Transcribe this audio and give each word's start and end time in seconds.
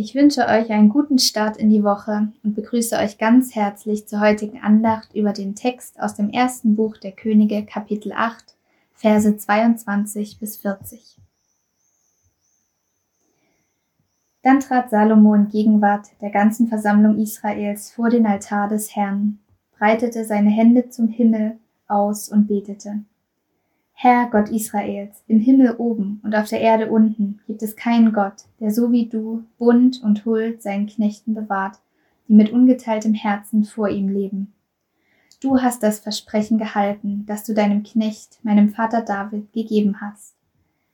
Ich 0.00 0.14
wünsche 0.14 0.46
euch 0.46 0.70
einen 0.70 0.90
guten 0.90 1.18
Start 1.18 1.56
in 1.56 1.70
die 1.70 1.82
Woche 1.82 2.28
und 2.44 2.54
begrüße 2.54 2.96
euch 2.98 3.18
ganz 3.18 3.56
herzlich 3.56 4.06
zur 4.06 4.20
heutigen 4.20 4.60
Andacht 4.60 5.12
über 5.12 5.32
den 5.32 5.56
Text 5.56 5.98
aus 5.98 6.14
dem 6.14 6.30
ersten 6.30 6.76
Buch 6.76 6.98
der 6.98 7.10
Könige, 7.10 7.66
Kapitel 7.66 8.12
8, 8.12 8.54
Verse 8.94 9.36
22 9.36 10.38
bis 10.38 10.58
40. 10.58 11.16
Dann 14.42 14.60
trat 14.60 14.90
Salomo 14.90 15.34
in 15.34 15.48
Gegenwart 15.48 16.06
der 16.20 16.30
ganzen 16.30 16.68
Versammlung 16.68 17.18
Israels 17.18 17.90
vor 17.90 18.08
den 18.08 18.24
Altar 18.24 18.68
des 18.68 18.94
Herrn, 18.94 19.40
breitete 19.76 20.24
seine 20.24 20.50
Hände 20.50 20.90
zum 20.90 21.08
Himmel 21.08 21.58
aus 21.88 22.28
und 22.28 22.46
betete. 22.46 23.00
Herr 24.00 24.30
Gott 24.30 24.48
Israels, 24.50 25.24
im 25.26 25.40
Himmel 25.40 25.74
oben 25.76 26.20
und 26.22 26.36
auf 26.36 26.48
der 26.48 26.60
Erde 26.60 26.88
unten 26.88 27.40
gibt 27.48 27.64
es 27.64 27.74
keinen 27.74 28.12
Gott, 28.12 28.44
der 28.60 28.70
so 28.70 28.92
wie 28.92 29.06
du 29.06 29.42
Bund 29.58 30.00
und 30.04 30.24
Huld 30.24 30.62
seinen 30.62 30.86
Knechten 30.86 31.34
bewahrt, 31.34 31.80
die 32.28 32.34
mit 32.34 32.52
ungeteiltem 32.52 33.12
Herzen 33.12 33.64
vor 33.64 33.88
ihm 33.88 34.08
leben. 34.08 34.52
Du 35.40 35.60
hast 35.60 35.82
das 35.82 35.98
Versprechen 35.98 36.58
gehalten, 36.58 37.24
das 37.26 37.42
du 37.42 37.54
deinem 37.54 37.82
Knecht, 37.82 38.38
meinem 38.44 38.68
Vater 38.68 39.02
David, 39.02 39.52
gegeben 39.52 40.00
hast. 40.00 40.36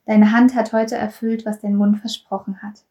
Deine 0.07 0.31
Hand 0.31 0.55
hat 0.55 0.73
heute 0.73 0.95
erfüllt, 0.95 1.45
was 1.45 1.59
dein 1.59 1.75
Mund 1.75 1.99
versprochen 1.99 2.63
hat. 2.63 2.85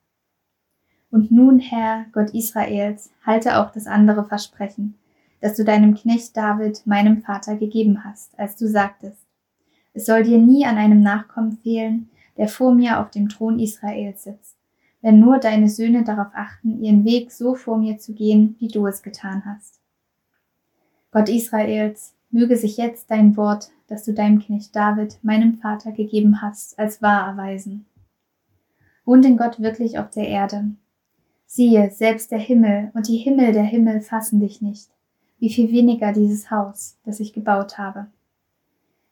Und 1.10 1.32
nun, 1.32 1.58
Herr, 1.58 2.06
Gott 2.12 2.30
Israels, 2.30 3.10
halte 3.26 3.58
auch 3.58 3.72
das 3.72 3.88
andere 3.88 4.24
Versprechen, 4.24 4.94
das 5.40 5.56
du 5.56 5.64
deinem 5.64 5.96
Knecht 5.96 6.36
David, 6.36 6.86
meinem 6.86 7.20
Vater, 7.22 7.56
gegeben 7.56 8.04
hast, 8.04 8.38
als 8.38 8.54
du 8.54 8.68
sagtest, 8.68 9.23
es 9.94 10.06
soll 10.06 10.24
dir 10.24 10.38
nie 10.38 10.66
an 10.66 10.76
einem 10.76 11.00
Nachkommen 11.02 11.52
fehlen, 11.52 12.10
der 12.36 12.48
vor 12.48 12.74
mir 12.74 13.00
auf 13.00 13.10
dem 13.10 13.28
Thron 13.28 13.60
Israels 13.60 14.24
sitzt, 14.24 14.56
wenn 15.00 15.20
nur 15.20 15.38
deine 15.38 15.68
Söhne 15.68 16.02
darauf 16.02 16.32
achten, 16.34 16.82
ihren 16.82 17.04
Weg 17.04 17.30
so 17.30 17.54
vor 17.54 17.78
mir 17.78 17.98
zu 17.98 18.12
gehen, 18.12 18.56
wie 18.58 18.68
du 18.68 18.86
es 18.86 19.02
getan 19.02 19.44
hast. 19.46 19.80
Gott 21.12 21.28
Israels, 21.28 22.12
möge 22.30 22.56
sich 22.56 22.76
jetzt 22.76 23.08
dein 23.10 23.36
Wort, 23.36 23.70
das 23.86 24.04
du 24.04 24.12
deinem 24.12 24.40
Knecht 24.40 24.74
David, 24.74 25.18
meinem 25.22 25.54
Vater, 25.58 25.92
gegeben 25.92 26.42
hast, 26.42 26.76
als 26.76 27.00
wahr 27.00 27.28
erweisen. 27.28 27.86
Wohnt 29.04 29.24
denn 29.24 29.36
Gott 29.36 29.60
wirklich 29.60 29.98
auf 29.98 30.10
der 30.10 30.26
Erde? 30.26 30.72
Siehe, 31.46 31.90
selbst 31.92 32.32
der 32.32 32.40
Himmel 32.40 32.90
und 32.94 33.06
die 33.06 33.18
Himmel 33.18 33.52
der 33.52 33.62
Himmel 33.62 34.00
fassen 34.00 34.40
dich 34.40 34.60
nicht, 34.60 34.88
wie 35.38 35.50
viel 35.50 35.70
weniger 35.70 36.12
dieses 36.12 36.50
Haus, 36.50 36.96
das 37.04 37.20
ich 37.20 37.32
gebaut 37.32 37.78
habe. 37.78 38.06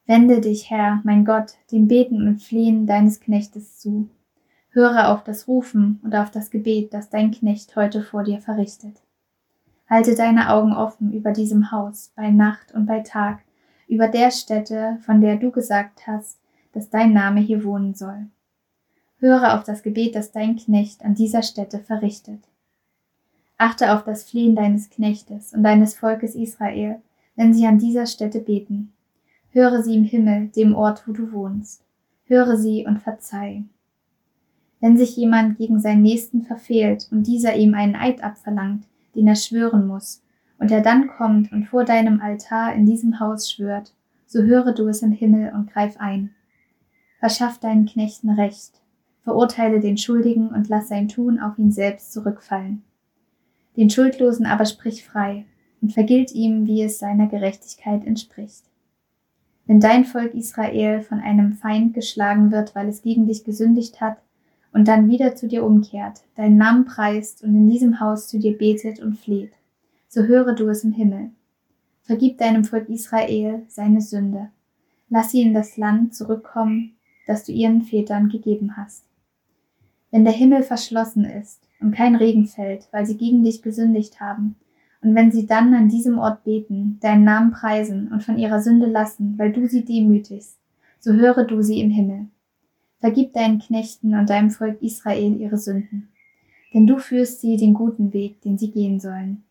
Wende 0.07 0.41
dich, 0.41 0.69
Herr, 0.69 1.01
mein 1.05 1.25
Gott, 1.25 1.55
dem 1.71 1.87
Beten 1.87 2.27
und 2.27 2.43
Flehen 2.43 2.87
deines 2.87 3.21
Knechtes 3.21 3.79
zu. 3.79 4.09
Höre 4.71 5.11
auf 5.11 5.23
das 5.23 5.47
Rufen 5.47 6.01
und 6.03 6.17
auf 6.17 6.31
das 6.31 6.51
Gebet, 6.51 6.93
das 6.93 7.09
dein 7.09 7.31
Knecht 7.31 7.77
heute 7.77 8.03
vor 8.03 8.25
dir 8.25 8.41
verrichtet. 8.41 9.01
Halte 9.89 10.17
deine 10.17 10.51
Augen 10.51 10.73
offen 10.73 11.13
über 11.13 11.31
diesem 11.31 11.71
Haus, 11.71 12.11
bei 12.17 12.31
Nacht 12.31 12.73
und 12.75 12.87
bei 12.87 13.01
Tag, 13.01 13.41
über 13.87 14.09
der 14.09 14.33
Stätte, 14.33 14.99
von 15.03 15.21
der 15.21 15.37
du 15.37 15.53
gesagt 15.53 16.07
hast, 16.07 16.41
dass 16.73 16.91
dein 16.91 17.13
Name 17.13 17.41
hier 17.41 17.63
wohnen 17.63 17.95
soll. 17.95 18.27
Höre 19.19 19.55
auf 19.55 19.63
das 19.63 19.85
Gebet, 19.85 20.17
das 20.17 20.33
dein 20.33 20.57
Knecht 20.57 21.05
an 21.05 21.15
dieser 21.15 21.43
Stätte 21.43 21.79
verrichtet. 21.79 22.41
Achte 23.57 23.95
auf 23.95 24.03
das 24.03 24.25
Flehen 24.25 24.57
deines 24.57 24.91
Knechtes 24.91 25.53
und 25.53 25.63
deines 25.63 25.95
Volkes 25.95 26.35
Israel, 26.35 27.01
wenn 27.37 27.55
sie 27.55 27.67
an 27.67 27.79
dieser 27.79 28.07
Stätte 28.07 28.41
beten 28.41 28.93
Höre 29.53 29.83
sie 29.83 29.97
im 29.97 30.05
Himmel, 30.05 30.49
dem 30.49 30.75
Ort, 30.75 31.07
wo 31.07 31.13
du 31.13 31.31
wohnst. 31.31 31.85
Höre 32.25 32.57
sie 32.57 32.87
und 32.87 33.01
verzeih. 33.01 33.65
Wenn 34.81 34.97
sich 34.97 35.15
jemand 35.15 35.59
gegen 35.59 35.79
seinen 35.79 36.01
Nächsten 36.01 36.43
verfehlt 36.43 37.07
und 37.11 37.27
dieser 37.27 37.55
ihm 37.55 37.75
einen 37.75 37.95
Eid 37.95 38.25
abverlangt, 38.25 38.87
den 39.15 39.29
er 39.29 39.37
schwören 39.37 39.87
muss, 39.87 40.23
und 40.59 40.71
er 40.71 40.81
dann 40.81 41.09
kommt 41.09 41.53
und 41.53 41.67
vor 41.67 41.85
deinem 41.85 42.21
Altar 42.21 42.75
in 42.75 42.87
diesem 42.87 43.21
Haus 43.21 43.51
schwört, 43.51 43.93
so 44.27 44.43
höre 44.43 44.73
du 44.73 44.89
es 44.89 45.03
im 45.03 45.13
Himmel 45.13 45.53
und 45.55 45.71
greif 45.71 45.97
ein. 45.99 46.31
Verschaff 47.19 47.59
deinen 47.59 47.85
Knechten 47.85 48.31
Recht, 48.31 48.81
verurteile 49.23 49.81
den 49.81 49.99
Schuldigen 49.99 50.49
und 50.49 50.71
lass 50.71 50.89
sein 50.89 51.09
Tun 51.09 51.39
auf 51.39 51.59
ihn 51.59 51.73
selbst 51.73 52.13
zurückfallen. 52.13 52.83
Den 53.77 53.91
Schuldlosen 53.91 54.47
aber 54.47 54.65
sprich 54.65 55.05
frei 55.05 55.45
und 55.83 55.93
vergilt 55.93 56.33
ihm, 56.33 56.67
wie 56.67 56.83
es 56.83 56.99
seiner 56.99 57.27
Gerechtigkeit 57.27 58.07
entspricht. 58.07 58.72
Wenn 59.73 59.81
dein 59.81 60.05
Volk 60.05 60.35
Israel 60.35 61.01
von 61.01 61.21
einem 61.21 61.55
Feind 61.55 61.95
geschlagen 61.95 62.53
wird, 62.53 62.75
weil 62.75 62.91
es 62.91 63.01
gegen 63.01 63.25
dich 63.25 63.43
gesündigt 63.43 64.03
hat, 64.03 64.19
und 64.71 64.87
dann 64.87 65.09
wieder 65.09 65.35
zu 65.35 65.49
dir 65.49 65.65
umkehrt, 65.65 66.21
deinen 66.35 66.59
Namen 66.59 66.85
preist 66.85 67.43
und 67.43 67.55
in 67.55 67.71
diesem 67.71 67.99
Haus 67.99 68.29
zu 68.29 68.39
dir 68.39 68.59
betet 68.59 69.01
und 69.01 69.17
fleht, 69.17 69.55
so 70.09 70.25
höre 70.25 70.53
du 70.53 70.69
es 70.69 70.85
im 70.85 70.93
Himmel. 70.93 71.31
Vergib 72.03 72.37
deinem 72.37 72.65
Volk 72.65 72.91
Israel 72.91 73.63
seine 73.67 74.03
Sünde. 74.03 74.51
Lass 75.09 75.31
sie 75.31 75.41
in 75.41 75.55
das 75.55 75.79
Land 75.79 76.15
zurückkommen, 76.15 76.93
das 77.27 77.45
du 77.45 77.53
ihren 77.53 77.81
Vätern 77.81 78.29
gegeben 78.29 78.77
hast. 78.77 79.07
Wenn 80.11 80.25
der 80.25 80.35
Himmel 80.35 80.65
verschlossen 80.65 81.25
ist 81.25 81.63
und 81.81 81.95
kein 81.95 82.15
Regen 82.15 82.45
fällt, 82.45 82.89
weil 82.91 83.07
sie 83.07 83.17
gegen 83.17 83.43
dich 83.43 83.63
gesündigt 83.63 84.21
haben, 84.21 84.55
und 85.03 85.17
wenn 85.17 85.33
sie 85.33 85.47
dann 85.47 85.75
an 85.75 85.89
diesem 85.89 86.19
Ort 86.19 86.45
beten, 86.45 86.99
deinen 87.01 87.25
Namen 87.25 87.51
preisen 87.51 88.13
und 88.13 88.23
von 88.23 88.39
ihrer 88.39 88.61
Sünde 88.61 88.87
lassen, 88.87 89.37
weil 89.37 89.53
du 89.53 89.67
sie 89.67 89.85
demütigst, 89.85 90.57
so 91.01 91.13
höre 91.13 91.45
du 91.45 91.61
sie 91.63 91.81
im 91.81 91.91
Himmel. 91.91 92.27
Vergib 93.01 93.33
deinen 93.33 93.59
Knechten 93.59 94.15
und 94.15 94.31
deinem 94.31 94.51
Volk 94.51 94.81
Israel 94.81 95.41
ihre 95.41 95.59
Sünden. 95.59 96.09
Denn 96.73 96.87
du 96.87 96.99
führst 96.99 97.41
sie 97.41 97.57
den 97.57 97.75
guten 97.75 98.13
Weg, 98.13 98.41
den 98.43 98.59
sie 98.59 98.71
gehen 98.71 99.01
sollen. 99.01 99.43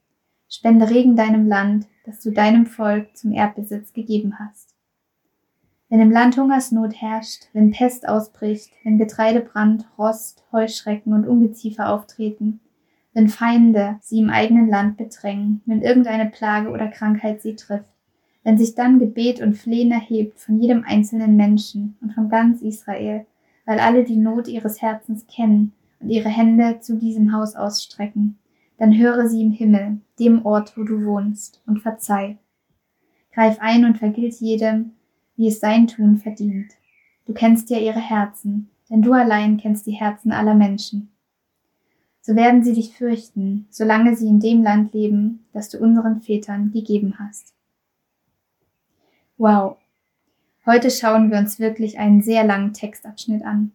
Spende 0.47 0.90
Regen 0.90 1.17
deinem 1.17 1.47
Land, 1.47 1.85
das 2.06 2.22
du 2.22 2.31
deinem 2.31 2.66
Volk 2.66 3.16
zum 3.17 3.34
Erdbesitz 3.34 3.91
gegeben 3.91 4.40
hast. 4.40 4.73
Wenn 5.90 6.00
im 6.00 6.11
Land 6.11 6.38
Hungersnot 6.38 6.94
herrscht, 7.01 7.47
wenn 7.51 7.72
Pest 7.72 8.07
ausbricht, 8.07 8.72
wenn 8.85 8.97
Getreidebrand, 8.97 9.85
Rost, 9.97 10.45
Heuschrecken 10.53 11.11
und 11.11 11.28
Ungeziefer 11.28 11.90
auftreten, 11.90 12.61
wenn 13.13 13.27
Feinde 13.27 13.97
sie 14.01 14.19
im 14.19 14.29
eigenen 14.29 14.69
Land 14.69 14.97
bedrängen, 14.97 15.61
wenn 15.66 15.81
irgendeine 15.81 16.29
Plage 16.29 16.69
oder 16.69 16.88
Krankheit 16.88 17.41
sie 17.41 17.55
trifft, 17.55 17.85
wenn 18.44 18.57
sich 18.57 18.73
dann 18.73 18.99
Gebet 18.99 19.41
und 19.41 19.55
Flehen 19.55 19.91
erhebt 19.91 20.39
von 20.39 20.59
jedem 20.59 20.83
einzelnen 20.83 21.35
Menschen 21.35 21.97
und 22.01 22.13
von 22.13 22.29
ganz 22.29 22.61
Israel, 22.61 23.25
weil 23.66 23.79
alle 23.79 24.03
die 24.03 24.16
Not 24.16 24.47
ihres 24.47 24.81
Herzens 24.81 25.27
kennen 25.27 25.73
und 25.99 26.09
ihre 26.09 26.29
Hände 26.29 26.79
zu 26.79 26.97
diesem 26.97 27.33
Haus 27.33 27.55
ausstrecken, 27.55 28.38
dann 28.77 28.97
höre 28.97 29.28
sie 29.28 29.43
im 29.43 29.51
Himmel, 29.51 29.99
dem 30.17 30.43
Ort, 30.45 30.75
wo 30.75 30.83
du 30.83 31.05
wohnst, 31.05 31.61
und 31.67 31.81
verzeih. 31.81 32.38
Greif 33.31 33.57
ein 33.59 33.85
und 33.85 33.99
vergilt 33.99 34.33
jedem, 34.35 34.93
wie 35.35 35.47
es 35.47 35.59
sein 35.59 35.85
Tun 35.85 36.17
verdient. 36.17 36.72
Du 37.25 37.33
kennst 37.33 37.69
ja 37.69 37.78
ihre 37.78 37.99
Herzen, 37.99 38.72
denn 38.89 39.03
du 39.03 39.13
allein 39.13 39.57
kennst 39.57 39.85
die 39.85 39.91
Herzen 39.91 40.31
aller 40.31 40.55
Menschen 40.55 41.10
so 42.22 42.36
werden 42.36 42.64
sie 42.64 42.74
dich 42.74 42.94
fürchten, 42.94 43.68
solange 43.70 44.16
sie 44.16 44.28
in 44.28 44.40
dem 44.40 44.62
Land 44.62 44.94
leben, 44.94 45.46
das 45.54 45.70
du 45.70 45.80
unseren 45.80 46.22
Vätern 46.22 46.72
gegeben 46.72 47.16
hast. 47.20 47.54
Wow. 49.38 49.78
Heute 50.66 50.92
schauen 50.92 51.32
wir 51.32 51.40
uns 51.40 51.59
wirklich 51.59 51.98
einen 51.98 52.22
sehr 52.22 52.44
langen 52.44 52.74
Textabschnitt 52.74 53.44
an. 53.44 53.72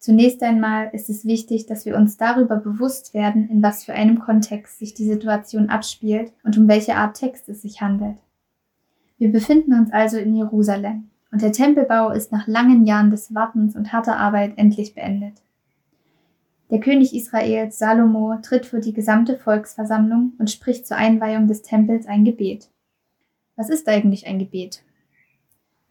Zunächst 0.00 0.42
einmal 0.42 0.90
ist 0.92 1.08
es 1.08 1.24
wichtig, 1.24 1.66
dass 1.66 1.86
wir 1.86 1.96
uns 1.96 2.16
darüber 2.16 2.56
bewusst 2.56 3.14
werden, 3.14 3.48
in 3.48 3.62
was 3.62 3.84
für 3.84 3.92
einem 3.92 4.18
Kontext 4.18 4.78
sich 4.78 4.94
die 4.94 5.06
Situation 5.06 5.68
abspielt 5.68 6.32
und 6.42 6.58
um 6.58 6.68
welche 6.68 6.96
Art 6.96 7.16
Text 7.16 7.48
es 7.48 7.62
sich 7.62 7.80
handelt. 7.80 8.18
Wir 9.18 9.32
befinden 9.32 9.72
uns 9.74 9.92
also 9.92 10.18
in 10.18 10.34
Jerusalem 10.34 11.10
und 11.32 11.42
der 11.42 11.52
Tempelbau 11.52 12.10
ist 12.10 12.32
nach 12.32 12.46
langen 12.46 12.84
Jahren 12.84 13.10
des 13.10 13.34
Wartens 13.34 13.76
und 13.76 13.92
harter 13.92 14.16
Arbeit 14.16 14.54
endlich 14.56 14.94
beendet. 14.94 15.42
Der 16.70 16.80
König 16.80 17.14
Israels 17.14 17.78
Salomo 17.78 18.36
tritt 18.42 18.66
vor 18.66 18.80
die 18.80 18.92
gesamte 18.92 19.36
Volksversammlung 19.36 20.32
und 20.38 20.50
spricht 20.50 20.86
zur 20.86 20.96
Einweihung 20.96 21.46
des 21.46 21.62
Tempels 21.62 22.06
ein 22.06 22.24
Gebet. 22.24 22.68
Was 23.54 23.70
ist 23.70 23.88
eigentlich 23.88 24.26
ein 24.26 24.40
Gebet? 24.40 24.82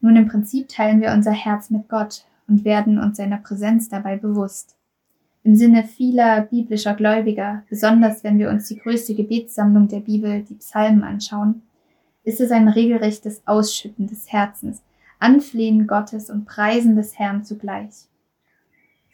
Nun 0.01 0.17
im 0.17 0.27
Prinzip 0.27 0.67
teilen 0.67 1.01
wir 1.01 1.13
unser 1.13 1.31
Herz 1.31 1.69
mit 1.69 1.87
Gott 1.87 2.25
und 2.47 2.65
werden 2.65 2.99
uns 2.99 3.17
seiner 3.17 3.37
Präsenz 3.37 3.87
dabei 3.87 4.17
bewusst. 4.17 4.75
Im 5.43 5.55
Sinne 5.55 5.83
vieler 5.83 6.41
biblischer 6.41 6.93
Gläubiger, 6.93 7.63
besonders 7.69 8.23
wenn 8.23 8.37
wir 8.37 8.49
uns 8.49 8.67
die 8.67 8.77
größte 8.77 9.15
Gebetssammlung 9.15 9.87
der 9.87 10.01
Bibel, 10.01 10.43
die 10.43 10.55
Psalmen, 10.55 11.03
anschauen, 11.03 11.61
ist 12.23 12.41
es 12.41 12.51
ein 12.51 12.67
regelrechtes 12.67 13.41
Ausschütten 13.45 14.07
des 14.07 14.31
Herzens, 14.31 14.81
Anflehen 15.19 15.87
Gottes 15.87 16.29
und 16.29 16.45
Preisen 16.45 16.95
des 16.95 17.17
Herrn 17.17 17.45
zugleich. 17.45 18.07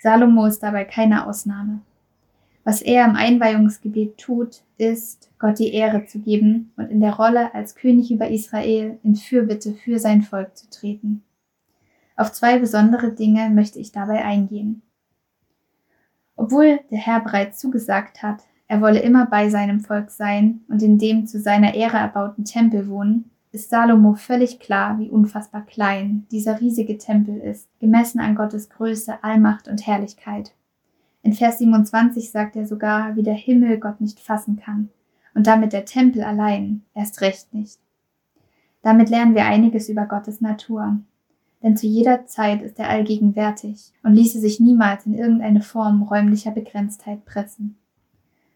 Salomo 0.01 0.47
ist 0.47 0.63
dabei 0.63 0.83
keine 0.83 1.27
Ausnahme. 1.27 1.81
Was 2.63 2.81
er 2.81 3.05
im 3.05 3.15
Einweihungsgebet 3.15 4.17
tut, 4.17 4.63
ist, 4.77 5.31
Gott 5.39 5.59
die 5.59 5.73
Ehre 5.73 6.05
zu 6.05 6.19
geben 6.19 6.71
und 6.75 6.89
in 6.89 7.01
der 7.01 7.13
Rolle 7.13 7.53
als 7.53 7.75
König 7.75 8.11
über 8.11 8.29
Israel 8.29 8.99
in 9.03 9.15
Fürbitte 9.15 9.73
für 9.73 9.99
sein 9.99 10.21
Volk 10.21 10.57
zu 10.57 10.69
treten. 10.69 11.23
Auf 12.15 12.31
zwei 12.31 12.59
besondere 12.59 13.11
Dinge 13.11 13.49
möchte 13.49 13.79
ich 13.79 13.91
dabei 13.91 14.23
eingehen. 14.23 14.81
Obwohl 16.35 16.79
der 16.89 16.99
Herr 16.99 17.19
bereits 17.19 17.59
zugesagt 17.59 18.23
hat, 18.23 18.43
er 18.67 18.81
wolle 18.81 18.99
immer 18.99 19.25
bei 19.25 19.49
seinem 19.49 19.81
Volk 19.81 20.09
sein 20.11 20.61
und 20.67 20.81
in 20.81 20.97
dem 20.97 21.27
zu 21.27 21.39
seiner 21.39 21.73
Ehre 21.73 21.97
erbauten 21.97 22.45
Tempel 22.45 22.87
wohnen, 22.87 23.30
ist 23.51 23.69
Salomo 23.69 24.13
völlig 24.13 24.59
klar, 24.59 24.97
wie 24.99 25.09
unfassbar 25.09 25.63
klein 25.65 26.25
dieser 26.31 26.61
riesige 26.61 26.97
Tempel 26.97 27.37
ist, 27.37 27.67
gemessen 27.79 28.19
an 28.19 28.35
Gottes 28.35 28.69
Größe, 28.69 29.23
Allmacht 29.23 29.67
und 29.67 29.85
Herrlichkeit. 29.85 30.53
In 31.23 31.33
Vers 31.33 31.59
27 31.59 32.31
sagt 32.31 32.55
er 32.55 32.65
sogar, 32.65 33.15
wie 33.15 33.23
der 33.23 33.33
Himmel 33.33 33.79
Gott 33.79 34.01
nicht 34.01 34.19
fassen 34.19 34.57
kann 34.57 34.89
und 35.35 35.47
damit 35.47 35.73
der 35.73 35.85
Tempel 35.85 36.23
allein 36.23 36.83
erst 36.93 37.21
recht 37.21 37.53
nicht. 37.53 37.79
Damit 38.81 39.09
lernen 39.09 39.35
wir 39.35 39.45
einiges 39.45 39.89
über 39.89 40.05
Gottes 40.05 40.41
Natur. 40.41 40.99
Denn 41.61 41.77
zu 41.77 41.85
jeder 41.85 42.25
Zeit 42.25 42.63
ist 42.63 42.79
er 42.79 42.89
allgegenwärtig 42.89 43.93
und 44.01 44.15
ließe 44.15 44.39
sich 44.39 44.59
niemals 44.59 45.05
in 45.05 45.13
irgendeine 45.13 45.61
Form 45.61 46.01
räumlicher 46.01 46.49
Begrenztheit 46.49 47.23
pressen. 47.25 47.77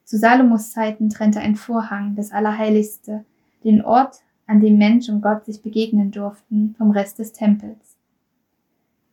Zu 0.04 0.18
Salomos 0.18 0.72
Zeiten 0.72 1.10
trennte 1.10 1.40
ein 1.40 1.56
Vorhang, 1.56 2.16
das 2.16 2.32
Allerheiligste, 2.32 3.24
den 3.64 3.84
Ort, 3.84 4.22
an 4.48 4.62
dem 4.62 4.78
Mensch 4.78 5.10
und 5.10 5.22
Gott 5.22 5.46
sich 5.46 5.62
begegnen 5.62 6.12
durften, 6.12 6.76
vom 6.78 6.92
Rest 6.92 7.20
des 7.20 7.32
Tempels. 7.32 7.96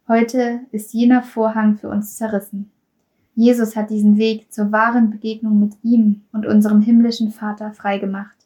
Heute 0.08 0.60
ist 0.72 0.92
jener 0.92 1.22
Vorhang 1.22 1.76
für 1.76 1.88
uns 1.88 2.16
zerrissen. 2.16 2.70
Jesus 3.34 3.76
hat 3.76 3.88
diesen 3.88 4.18
Weg 4.18 4.52
zur 4.52 4.72
wahren 4.72 5.10
Begegnung 5.10 5.58
mit 5.58 5.72
ihm 5.82 6.22
und 6.32 6.44
unserem 6.44 6.82
himmlischen 6.82 7.30
Vater 7.30 7.72
freigemacht. 7.72 8.36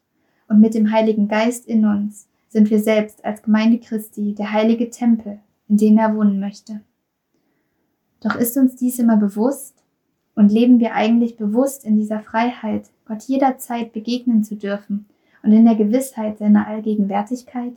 Und 0.48 0.60
mit 0.60 0.74
dem 0.74 0.92
Heiligen 0.92 1.26
Geist 1.26 1.66
in 1.66 1.84
uns 1.84 2.28
sind 2.48 2.70
wir 2.70 2.78
selbst 2.78 3.24
als 3.24 3.42
Gemeinde 3.42 3.78
Christi 3.78 4.34
der 4.34 4.52
heilige 4.52 4.90
Tempel, 4.90 5.40
in 5.68 5.76
dem 5.76 5.98
er 5.98 6.14
wohnen 6.14 6.38
möchte. 6.38 6.82
Doch 8.20 8.36
ist 8.36 8.56
uns 8.56 8.76
dies 8.76 9.00
immer 9.00 9.16
bewusst 9.16 9.82
und 10.36 10.52
leben 10.52 10.78
wir 10.78 10.94
eigentlich 10.94 11.36
bewusst 11.36 11.84
in 11.84 11.96
dieser 11.96 12.20
Freiheit, 12.20 12.90
Gott 13.06 13.22
jederzeit 13.24 13.92
begegnen 13.92 14.44
zu 14.44 14.54
dürfen 14.54 15.06
und 15.46 15.52
in 15.52 15.64
der 15.64 15.76
Gewissheit 15.76 16.38
seiner 16.38 16.66
Allgegenwärtigkeit? 16.66 17.74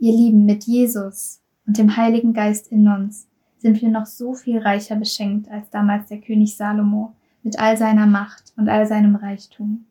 Ihr 0.00 0.12
Lieben, 0.12 0.44
mit 0.44 0.64
Jesus 0.64 1.40
und 1.64 1.78
dem 1.78 1.96
Heiligen 1.96 2.32
Geist 2.32 2.72
in 2.72 2.88
uns 2.88 3.28
sind 3.58 3.80
wir 3.80 3.88
noch 3.88 4.06
so 4.06 4.34
viel 4.34 4.58
reicher 4.58 4.96
beschenkt 4.96 5.48
als 5.48 5.70
damals 5.70 6.08
der 6.08 6.18
König 6.18 6.56
Salomo 6.56 7.12
mit 7.44 7.60
all 7.60 7.76
seiner 7.76 8.06
Macht 8.06 8.52
und 8.56 8.68
all 8.68 8.84
seinem 8.86 9.14
Reichtum. 9.14 9.86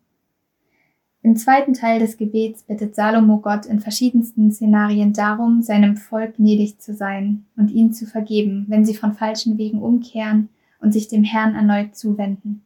Im 1.21 1.37
zweiten 1.37 1.73
Teil 1.73 1.99
des 1.99 2.17
Gebets 2.17 2.63
bittet 2.63 2.93
Salomo 2.93 3.37
Gott 3.37 3.65
in 3.65 3.79
verschiedensten 3.79 4.51
Szenarien 4.51 5.13
darum, 5.13 5.61
seinem 5.61 5.95
Volk 5.95 6.35
gnädig 6.35 6.79
zu 6.79 6.93
sein 6.93 7.45
und 7.55 7.71
ihnen 7.71 7.93
zu 7.93 8.05
vergeben, 8.05 8.65
wenn 8.67 8.83
sie 8.83 8.95
von 8.95 9.13
falschen 9.13 9.57
Wegen 9.57 9.81
umkehren 9.81 10.49
und 10.81 10.91
sich 10.91 11.07
dem 11.07 11.23
Herrn 11.23 11.55
erneut 11.55 11.95
zuwenden. 11.95 12.63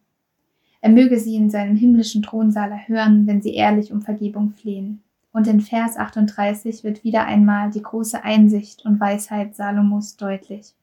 Er 0.87 0.93
möge 0.93 1.19
sie 1.19 1.35
in 1.35 1.49
seinem 1.49 1.75
himmlischen 1.75 2.23
Thronsaal 2.23 2.71
erhören, 2.71 3.27
wenn 3.27 3.41
sie 3.41 3.53
ehrlich 3.53 3.91
um 3.91 4.01
Vergebung 4.01 4.51
flehen. 4.51 5.03
Und 5.33 5.45
in 5.45 5.59
Vers 5.59 5.97
38 5.97 6.85
wird 6.85 7.03
wieder 7.03 7.25
einmal 7.25 7.71
die 7.71 7.81
große 7.81 8.23
Einsicht 8.23 8.85
und 8.85 8.97
Weisheit 8.97 9.53
Salomos 9.53 10.15
deutlich. 10.15 10.75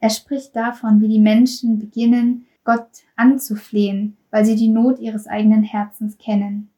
Er 0.00 0.10
spricht 0.10 0.56
davon, 0.56 1.00
wie 1.00 1.06
die 1.06 1.20
Menschen 1.20 1.78
beginnen, 1.78 2.46
Gott 2.64 2.88
anzuflehen, 3.14 4.16
weil 4.32 4.44
sie 4.44 4.56
die 4.56 4.66
Not 4.66 4.98
ihres 4.98 5.28
eigenen 5.28 5.62
Herzens 5.62 6.18
kennen. 6.18 6.68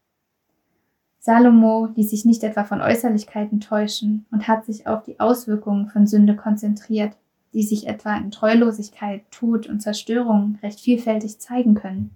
Salomo 1.20 1.88
ließ 1.96 2.10
sich 2.10 2.26
nicht 2.26 2.44
etwa 2.44 2.64
von 2.64 2.82
Äußerlichkeiten 2.82 3.60
täuschen 3.60 4.26
und 4.31 4.46
hat 4.46 4.66
sich 4.66 4.87
auf 4.87 5.05
die 5.05 5.19
Auswirkungen 5.20 5.88
von 5.88 6.06
Sünde 6.06 6.37
konzentriert, 6.37 7.16
die 7.55 7.62
sich 7.62 7.87
etwa 7.87 8.14
in 8.14 8.31
Treulosigkeit, 8.31 9.22
Tod 9.31 9.66
und 9.70 9.81
Zerstörung 9.81 10.58
recht 10.62 10.81
vielfältig 10.81 11.38
zeigen 11.38 11.72
können. 11.72 12.10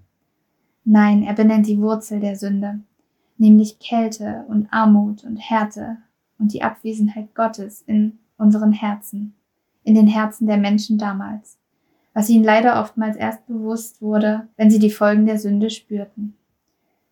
Nein, 0.88 1.24
er 1.24 1.34
benennt 1.34 1.66
die 1.66 1.80
Wurzel 1.80 2.20
der 2.20 2.36
Sünde, 2.36 2.78
nämlich 3.38 3.80
Kälte 3.80 4.44
und 4.46 4.68
Armut 4.70 5.24
und 5.24 5.36
Härte 5.36 5.96
und 6.38 6.52
die 6.52 6.62
Abwesenheit 6.62 7.34
Gottes 7.34 7.82
in 7.82 8.20
unseren 8.38 8.70
Herzen, 8.70 9.34
in 9.82 9.96
den 9.96 10.06
Herzen 10.06 10.46
der 10.46 10.58
Menschen 10.58 10.96
damals, 10.96 11.58
was 12.14 12.30
ihnen 12.30 12.44
leider 12.44 12.80
oftmals 12.80 13.16
erst 13.16 13.44
bewusst 13.48 14.00
wurde, 14.00 14.46
wenn 14.56 14.70
sie 14.70 14.78
die 14.78 14.92
Folgen 14.92 15.26
der 15.26 15.40
Sünde 15.40 15.70
spürten. 15.70 16.36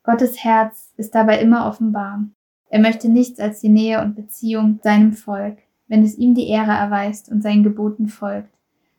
Gottes 0.04 0.44
Herz 0.44 0.92
ist 0.96 1.12
dabei 1.16 1.40
immer 1.40 1.66
offenbar. 1.66 2.22
Er 2.70 2.78
möchte 2.78 3.08
nichts 3.08 3.40
als 3.40 3.60
die 3.60 3.70
Nähe 3.70 4.00
und 4.00 4.14
Beziehung 4.14 4.78
seinem 4.84 5.14
Volk, 5.14 5.58
wenn 5.88 6.04
es 6.04 6.16
ihm 6.16 6.36
die 6.36 6.46
Ehre 6.46 6.70
erweist 6.70 7.28
und 7.28 7.42
seinen 7.42 7.64
Geboten 7.64 8.06
folgt, 8.06 8.54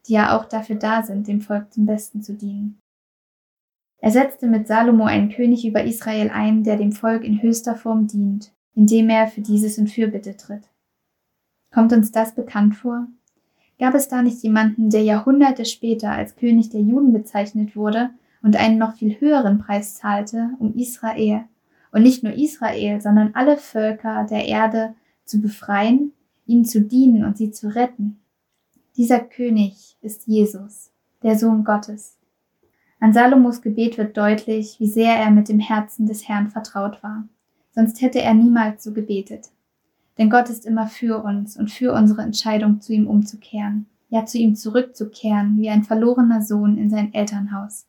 die 0.05 0.13
ja 0.13 0.37
auch 0.37 0.43
dafür 0.43 0.75
da 0.75 1.01
sind, 1.01 1.29
dem 1.29 1.39
Volk 1.39 1.71
zum 1.71 1.85
Besten 1.85 2.21
zu 2.21 2.33
dienen. 2.33 2.81
Er 3.99 4.11
setzte 4.11 4.47
mit 4.47 4.67
Salomo 4.67 5.05
einen 5.05 5.29
König 5.29 5.65
über 5.65 5.83
Israel 5.83 6.29
ein, 6.29 6.63
der 6.63 6.77
dem 6.77 6.91
Volk 6.91 7.23
in 7.23 7.41
höchster 7.41 7.75
Form 7.75 8.07
dient, 8.07 8.51
indem 8.73 9.09
er 9.09 9.27
für 9.27 9.41
dieses 9.41 9.77
in 9.77 9.87
Fürbitte 9.87 10.37
tritt. 10.37 10.69
Kommt 11.73 11.91
uns 11.93 12.11
das 12.11 12.35
bekannt 12.35 12.75
vor? 12.75 13.07
Gab 13.79 13.95
es 13.95 14.07
da 14.07 14.21
nicht 14.21 14.41
jemanden, 14.43 14.89
der 14.89 15.03
Jahrhunderte 15.03 15.65
später 15.65 16.11
als 16.11 16.35
König 16.35 16.69
der 16.69 16.81
Juden 16.81 17.11
bezeichnet 17.13 17.75
wurde 17.75 18.11
und 18.41 18.55
einen 18.55 18.77
noch 18.77 18.95
viel 18.95 19.19
höheren 19.19 19.59
Preis 19.59 19.95
zahlte, 19.95 20.51
um 20.59 20.75
Israel, 20.75 21.43
und 21.91 22.03
nicht 22.03 22.23
nur 22.23 22.33
Israel, 22.33 23.01
sondern 23.01 23.31
alle 23.33 23.57
Völker 23.57 24.25
der 24.29 24.45
Erde 24.45 24.95
zu 25.25 25.41
befreien 25.41 26.11
ihnen 26.45 26.65
zu 26.65 26.81
dienen 26.81 27.25
und 27.25 27.37
sie 27.37 27.51
zu 27.51 27.73
retten. 27.73 28.19
Dieser 28.97 29.19
König 29.19 29.97
ist 30.01 30.27
Jesus, 30.27 30.91
der 31.23 31.37
Sohn 31.37 31.63
Gottes. 31.63 32.17
An 33.05 33.13
Salomos 33.13 33.61
Gebet 33.61 33.99
wird 33.99 34.17
deutlich, 34.17 34.79
wie 34.79 34.87
sehr 34.87 35.13
er 35.13 35.29
mit 35.29 35.47
dem 35.47 35.59
Herzen 35.59 36.07
des 36.07 36.27
Herrn 36.27 36.49
vertraut 36.49 37.03
war. 37.03 37.27
Sonst 37.69 38.01
hätte 38.01 38.19
er 38.19 38.33
niemals 38.33 38.83
so 38.83 38.93
gebetet. 38.93 39.51
Denn 40.17 40.31
Gott 40.31 40.49
ist 40.49 40.65
immer 40.65 40.87
für 40.87 41.23
uns 41.23 41.55
und 41.55 41.69
für 41.69 41.93
unsere 41.93 42.23
Entscheidung, 42.23 42.81
zu 42.81 42.93
ihm 42.93 43.05
umzukehren, 43.05 43.85
ja 44.09 44.25
zu 44.25 44.39
ihm 44.39 44.55
zurückzukehren, 44.55 45.59
wie 45.59 45.69
ein 45.69 45.83
verlorener 45.83 46.41
Sohn 46.41 46.79
in 46.79 46.89
sein 46.89 47.13
Elternhaus. 47.13 47.85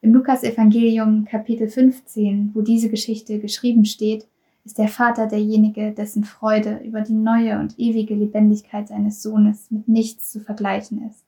Im 0.00 0.14
Lukas 0.14 0.42
Evangelium 0.42 1.26
Kapitel 1.26 1.68
15, 1.68 2.52
wo 2.54 2.62
diese 2.62 2.88
Geschichte 2.88 3.38
geschrieben 3.38 3.84
steht, 3.84 4.26
ist 4.64 4.78
der 4.78 4.88
Vater 4.88 5.26
derjenige, 5.26 5.92
dessen 5.92 6.24
Freude 6.24 6.80
über 6.82 7.02
die 7.02 7.12
neue 7.12 7.60
und 7.60 7.78
ewige 7.78 8.14
Lebendigkeit 8.14 8.88
seines 8.88 9.22
Sohnes 9.22 9.70
mit 9.70 9.86
nichts 9.86 10.32
zu 10.32 10.40
vergleichen 10.40 11.06
ist. 11.06 11.26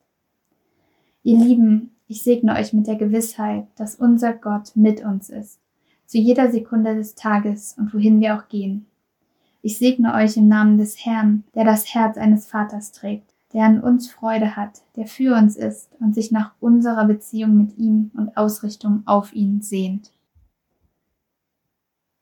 Ihr 1.23 1.37
Lieben, 1.37 1.91
ich 2.11 2.25
segne 2.25 2.57
euch 2.57 2.73
mit 2.73 2.89
der 2.89 2.97
Gewissheit, 2.97 3.69
dass 3.77 3.95
unser 3.95 4.33
Gott 4.33 4.73
mit 4.75 5.05
uns 5.05 5.31
ist, 5.31 5.61
zu 6.07 6.19
jeder 6.19 6.51
Sekunde 6.51 6.97
des 6.97 7.15
Tages 7.15 7.77
und 7.79 7.95
wohin 7.95 8.21
wir 8.21 8.37
auch 8.37 8.49
gehen. 8.49 8.87
Ich 9.63 9.79
segne 9.79 10.15
euch 10.15 10.37
im 10.37 10.49
Namen 10.49 10.77
des 10.77 11.07
Herrn, 11.07 11.45
der 11.55 11.65
das 11.65 11.95
Herz 11.95 12.19
eines 12.19 12.49
Vaters 12.49 12.91
trägt, 12.91 13.33
der 13.53 13.63
an 13.63 13.81
uns 13.81 14.11
Freude 14.11 14.57
hat, 14.57 14.83
der 14.97 15.07
für 15.07 15.37
uns 15.37 15.57
ist 15.57 15.89
und 16.01 16.17
sich 16.17 16.33
nach 16.33 16.51
unserer 16.59 17.05
Beziehung 17.05 17.57
mit 17.57 17.79
ihm 17.79 18.11
und 18.17 18.37
Ausrichtung 18.37 19.05
auf 19.07 19.33
ihn 19.33 19.63
sehnt. 19.63 20.11